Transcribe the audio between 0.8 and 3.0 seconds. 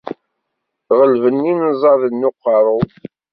Ɣelben inẓaden n uqerru-w.